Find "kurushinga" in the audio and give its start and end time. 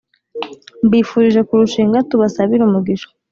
1.47-1.97